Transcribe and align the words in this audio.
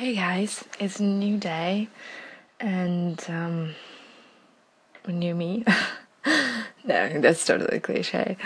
Hey 0.00 0.14
guys, 0.14 0.64
it's 0.78 0.98
a 0.98 1.02
new 1.02 1.36
day 1.36 1.88
and 2.58 3.22
um 3.28 3.74
new 5.06 5.34
me. 5.34 5.62
no, 6.86 7.20
that's 7.20 7.44
totally 7.44 7.80
cliche. 7.80 8.38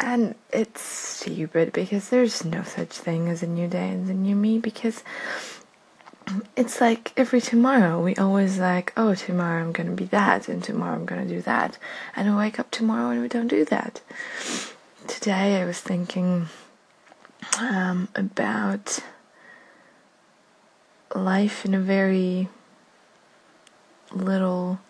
And 0.00 0.34
it's 0.54 0.80
stupid 0.80 1.74
because 1.74 2.08
there's 2.08 2.46
no 2.46 2.62
such 2.62 2.92
thing 2.92 3.28
as 3.28 3.42
a 3.42 3.46
new 3.46 3.68
day 3.68 3.90
and 3.90 4.08
a 4.08 4.14
new 4.14 4.34
me 4.34 4.58
because 4.58 5.04
it's 6.56 6.80
like 6.80 7.12
every 7.14 7.42
tomorrow 7.42 8.02
we 8.02 8.16
always 8.16 8.58
like, 8.58 8.94
oh 8.96 9.14
tomorrow 9.14 9.60
I'm 9.60 9.72
gonna 9.72 9.90
be 9.90 10.06
that 10.06 10.48
and 10.48 10.64
tomorrow 10.64 10.94
I'm 10.94 11.04
gonna 11.04 11.26
do 11.26 11.42
that 11.42 11.76
and 12.16 12.30
we 12.30 12.36
wake 12.36 12.58
up 12.58 12.70
tomorrow 12.70 13.10
and 13.10 13.20
we 13.20 13.28
don't 13.28 13.48
do 13.48 13.66
that. 13.66 14.00
Today 15.06 15.60
I 15.60 15.66
was 15.66 15.78
thinking 15.78 16.48
um, 17.60 18.08
about 18.14 19.00
life 21.14 21.64
in 21.64 21.74
a 21.74 21.80
very 21.80 22.48
little 24.12 24.80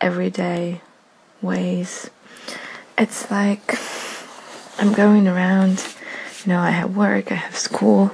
everyday 0.00 0.80
ways. 1.42 2.10
It's 2.96 3.30
like 3.30 3.78
I'm 4.78 4.92
going 4.92 5.26
around, 5.28 5.84
you 6.44 6.52
know, 6.52 6.60
I 6.60 6.70
have 6.70 6.96
work, 6.96 7.30
I 7.30 7.36
have 7.36 7.56
school, 7.56 8.12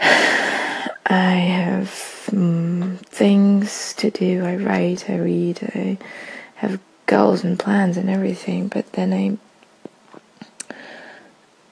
I 0.00 1.34
have 1.34 2.28
um, 2.32 2.98
things 3.04 3.94
to 3.94 4.10
do, 4.10 4.44
I 4.44 4.56
write, 4.56 5.08
I 5.08 5.16
read, 5.18 5.60
I 5.74 5.98
have 6.56 6.80
goals 7.06 7.44
and 7.44 7.58
plans 7.58 7.96
and 7.96 8.10
everything, 8.10 8.68
but 8.68 8.92
then 8.92 9.12
I 9.12 9.38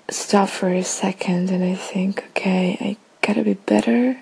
stop 0.08 0.48
for 0.48 0.68
a 0.68 0.82
second 0.82 1.50
and 1.50 1.62
I 1.64 1.74
think, 1.74 2.24
okay, 2.30 2.76
I 2.80 2.96
gotta 3.26 3.42
be 3.42 3.54
better. 3.54 4.20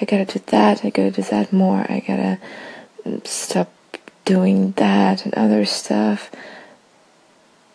I 0.00 0.04
gotta 0.04 0.24
do 0.24 0.40
that. 0.46 0.84
I 0.84 0.90
gotta 0.90 1.12
do 1.12 1.22
that 1.22 1.52
more. 1.52 1.86
I 1.88 2.02
gotta 2.06 2.38
stop 3.24 3.72
doing 4.24 4.72
that 4.72 5.24
and 5.24 5.34
other 5.34 5.64
stuff. 5.64 6.30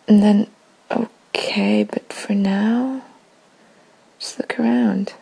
And 0.07 0.21
then, 0.21 0.47
okay, 0.91 1.83
but 1.83 2.11
for 2.11 2.33
now, 2.33 3.03
just 4.19 4.39
look 4.39 4.59
around. 4.59 5.13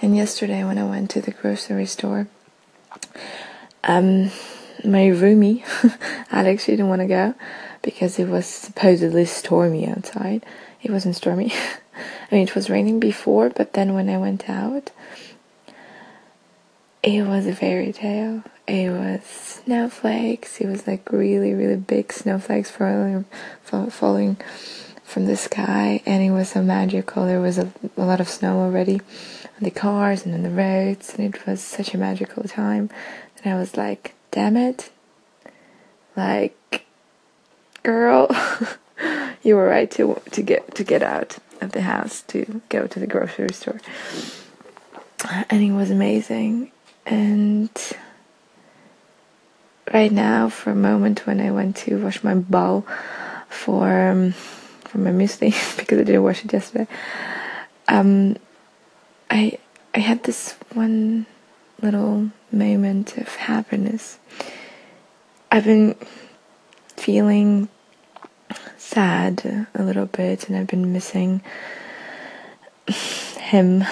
And 0.00 0.16
yesterday, 0.16 0.64
when 0.64 0.78
I 0.78 0.84
went 0.84 1.10
to 1.10 1.20
the 1.20 1.32
grocery 1.32 1.86
store, 1.86 2.28
um, 3.84 4.30
my 4.84 5.06
roomie, 5.08 5.64
Alex, 6.30 6.64
she 6.64 6.72
didn't 6.72 6.88
want 6.88 7.00
to 7.00 7.06
go 7.06 7.34
because 7.82 8.18
it 8.18 8.28
was 8.28 8.46
supposedly 8.46 9.24
stormy 9.24 9.86
outside. 9.86 10.44
It 10.82 10.90
wasn't 10.90 11.16
stormy. 11.16 11.52
I 12.30 12.34
mean, 12.34 12.46
it 12.46 12.54
was 12.54 12.70
raining 12.70 13.00
before, 13.00 13.50
but 13.50 13.72
then 13.72 13.94
when 13.94 14.08
I 14.08 14.18
went 14.18 14.48
out, 14.48 14.90
it 17.02 17.26
was 17.26 17.46
a 17.46 17.54
fairy 17.54 17.92
tale. 17.92 18.42
It 18.66 18.90
was 18.90 19.22
snowflakes. 19.24 20.60
It 20.60 20.66
was 20.66 20.86
like 20.86 21.10
really, 21.10 21.54
really 21.54 21.76
big 21.76 22.12
snowflakes 22.12 22.70
falling, 22.70 23.24
falling 23.62 24.36
from 25.04 25.24
the 25.24 25.36
sky, 25.36 26.02
and 26.04 26.22
it 26.22 26.30
was 26.30 26.50
so 26.50 26.62
magical. 26.62 27.24
There 27.24 27.40
was 27.40 27.56
a, 27.56 27.72
a 27.96 28.04
lot 28.04 28.20
of 28.20 28.28
snow 28.28 28.60
already 28.60 29.00
on 29.56 29.62
the 29.62 29.70
cars 29.70 30.26
and 30.26 30.34
on 30.34 30.42
the 30.42 30.50
roads, 30.50 31.14
and 31.14 31.34
it 31.34 31.46
was 31.46 31.62
such 31.62 31.94
a 31.94 31.98
magical 31.98 32.44
time. 32.44 32.90
And 33.42 33.54
I 33.54 33.58
was 33.58 33.76
like, 33.76 34.14
damn 34.30 34.56
it. 34.56 34.90
Like, 36.14 36.84
girl, 37.82 38.28
you 39.42 39.56
were 39.56 39.66
right 39.66 39.90
to 39.92 40.20
to 40.32 40.42
get 40.42 40.74
to 40.74 40.84
get 40.84 41.02
out 41.02 41.38
of 41.60 41.72
the 41.72 41.82
house 41.82 42.22
to 42.22 42.60
go 42.68 42.86
to 42.86 43.00
the 43.00 43.06
grocery 43.06 43.52
store. 43.52 43.80
And 45.50 45.62
it 45.62 45.72
was 45.72 45.90
amazing. 45.90 46.70
And 47.04 47.70
right 49.92 50.12
now, 50.12 50.48
for 50.48 50.70
a 50.70 50.76
moment, 50.76 51.26
when 51.26 51.40
I 51.40 51.50
went 51.50 51.76
to 51.78 52.02
wash 52.02 52.22
my 52.22 52.34
bowl 52.34 52.86
for 53.48 54.08
um, 54.08 54.32
for 54.32 54.98
my 54.98 55.10
muesli 55.10 55.50
because 55.76 55.98
I 55.98 56.04
didn't 56.04 56.22
wash 56.22 56.44
it 56.44 56.52
yesterday, 56.52 56.86
um, 57.88 58.36
I 59.30 59.58
I 59.94 60.00
had 60.00 60.22
this 60.24 60.52
one 60.72 61.26
little 61.80 62.30
moment 62.52 63.16
of 63.16 63.34
happiness. 63.34 64.18
I've 65.50 65.64
been 65.64 65.96
feeling 66.96 67.68
sad 68.88 69.66
a 69.74 69.82
little 69.82 70.06
bit, 70.06 70.48
and 70.48 70.56
I've 70.56 70.66
been 70.66 70.92
missing 70.92 71.42
him, 73.38 73.84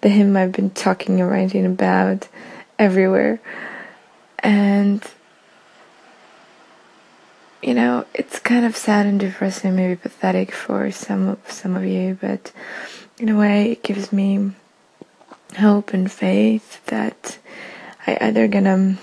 the 0.00 0.08
him 0.08 0.36
I've 0.36 0.52
been 0.52 0.70
talking 0.70 1.20
and 1.20 1.28
writing 1.28 1.66
about 1.66 2.28
everywhere. 2.78 3.40
And 4.38 5.04
you 7.60 7.74
know, 7.74 8.06
it's 8.14 8.38
kind 8.38 8.64
of 8.64 8.76
sad 8.76 9.06
and 9.06 9.18
depressing, 9.18 9.74
maybe 9.74 9.96
pathetic 9.96 10.52
for 10.52 10.90
some 10.92 11.28
of 11.28 11.50
some 11.50 11.76
of 11.76 11.84
you, 11.84 12.18
but 12.20 12.52
in 13.18 13.28
a 13.28 13.36
way, 13.36 13.72
it 13.72 13.82
gives 13.82 14.12
me 14.12 14.52
hope 15.58 15.92
and 15.92 16.10
faith 16.10 16.84
that 16.86 17.38
I 18.06 18.16
either 18.20 18.46
gonna 18.46 18.96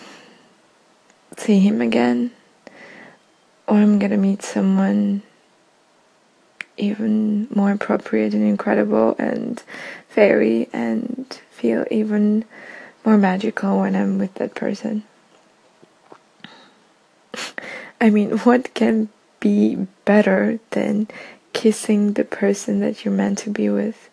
see 1.37 1.59
him 1.59 1.81
again 1.81 2.31
or 3.69 3.77
I'm 3.77 3.99
gonna 3.99 4.17
meet 4.17 4.41
someone 4.41 5.21
even 6.75 7.47
more 7.53 7.71
appropriate 7.71 8.33
and 8.33 8.43
incredible 8.43 9.15
and 9.19 9.61
fairy 10.07 10.67
and 10.73 11.39
feel 11.51 11.85
even 11.91 12.45
more 13.05 13.17
magical 13.17 13.79
when 13.79 13.95
I'm 13.95 14.17
with 14.17 14.33
that 14.35 14.55
person. 14.55 15.03
I 18.01 18.09
mean, 18.09 18.39
what 18.39 18.73
can 18.73 19.09
be 19.39 19.87
better 20.03 20.59
than 20.71 21.07
kissing 21.53 22.13
the 22.13 22.23
person 22.23 22.79
that 22.79 23.05
you're 23.05 23.13
meant 23.13 23.37
to 23.39 23.51
be 23.51 23.69
with 23.69 24.09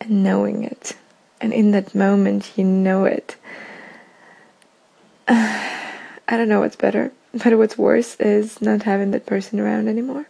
and 0.00 0.24
knowing 0.24 0.64
it? 0.64 0.96
And 1.42 1.52
in 1.52 1.72
that 1.72 1.94
moment, 1.94 2.52
you 2.56 2.64
know 2.64 3.04
it. 3.04 3.36
I 5.28 6.36
don't 6.36 6.48
know 6.48 6.60
what's 6.60 6.76
better. 6.76 7.12
But 7.44 7.58
what's 7.58 7.76
worse 7.76 8.16
is 8.16 8.62
not 8.62 8.82
having 8.84 9.10
that 9.10 9.26
person 9.26 9.60
around 9.60 9.88
anymore. 9.88 10.26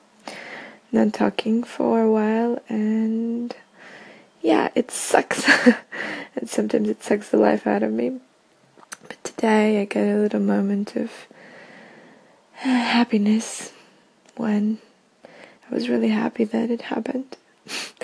Not 0.90 1.12
talking 1.12 1.62
for 1.62 2.02
a 2.02 2.10
while, 2.10 2.60
and 2.68 3.54
yeah, 4.42 4.70
it 4.74 4.90
sucks. 4.90 5.48
and 6.36 6.48
sometimes 6.48 6.88
it 6.88 7.02
sucks 7.02 7.28
the 7.28 7.36
life 7.36 7.66
out 7.66 7.82
of 7.82 7.92
me. 7.92 8.18
But 9.06 9.22
today 9.22 9.80
I 9.80 9.84
get 9.84 10.08
a 10.08 10.18
little 10.18 10.40
moment 10.40 10.96
of 10.96 11.12
happiness 12.54 13.72
when 14.36 14.78
I 15.70 15.74
was 15.74 15.88
really 15.88 16.08
happy 16.08 16.44
that 16.44 16.70
it 16.70 16.82
happened. 16.82 17.36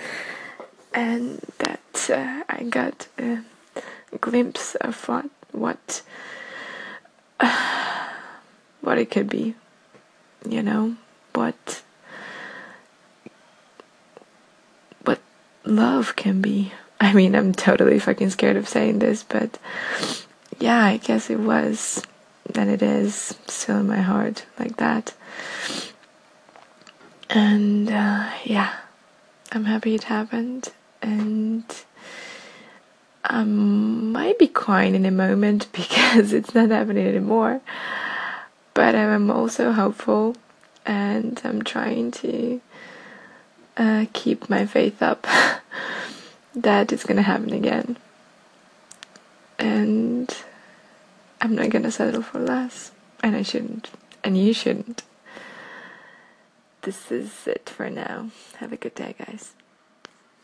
and 0.95 1.41
that 1.59 2.11
uh, 2.11 2.45
I 2.49 2.65
got 2.65 3.09
a 3.19 3.41
glimpse 4.21 4.75
of 4.77 5.09
what 5.09 5.31
what 5.53 6.03
what 8.85 8.99
it 8.99 9.11
could 9.11 9.29
be, 9.29 9.55
you 10.49 10.63
know, 10.63 10.97
what 11.35 11.83
what 15.05 15.21
love 15.65 16.17
can 16.17 16.41
be. 16.41 16.73
I 17.01 17.13
mean, 17.13 17.35
I'm 17.35 17.53
totally 17.53 17.99
fucking 17.99 18.31
scared 18.31 18.57
of 18.57 18.69
saying 18.69 18.99
this, 19.01 19.23
but 19.23 19.59
yeah, 20.59 20.85
I 20.85 20.99
guess 20.99 21.31
it 21.31 21.41
was 21.41 22.03
and 22.55 22.71
it 22.71 22.83
is 22.83 23.37
still 23.47 23.79
in 23.79 23.87
my 23.87 24.01
heart 24.01 24.45
like 24.59 24.77
that. 24.77 25.15
And 27.31 27.91
uh, 27.91 28.31
yeah, 28.45 28.75
I'm 29.51 29.65
happy 29.65 29.95
it 29.95 30.05
happened, 30.05 30.73
and 31.03 31.65
I 33.25 33.43
might 33.45 34.39
be 34.39 34.47
crying 34.47 34.95
in 34.95 35.07
a 35.07 35.11
moment 35.11 35.69
because 35.73 36.33
it's 36.33 36.55
not 36.55 36.71
happening 36.71 37.07
anymore 37.07 37.61
but 38.75 38.95
I'm 38.95 39.31
also 39.31 39.73
hopeful 39.73 40.37
and 40.85 41.41
I'm 41.45 41.63
trying 41.63 42.11
to 42.13 42.61
uh, 43.77 44.07
keep 44.13 44.51
my 44.51 44.67
faith 44.67 45.03
up 45.03 45.27
that 46.55 46.93
it's 46.93 47.05
gonna 47.05 47.23
happen 47.23 47.53
again. 47.53 47.97
And 49.59 50.37
I'm 51.41 51.55
not 51.55 51.71
gonna 51.71 51.91
settle 51.91 52.23
for 52.23 52.41
less, 52.41 52.91
and 53.23 53.37
I 53.37 53.43
shouldn't, 53.43 53.91
and 54.23 54.37
you 54.37 54.53
shouldn't. 54.53 55.03
This 56.83 57.11
is 57.11 57.47
it 57.47 57.71
for 57.71 57.89
now. 57.89 58.31
Have 58.57 58.73
a 58.73 58.77
good 58.77 58.95
day, 58.95 59.15
guys. 59.19 59.55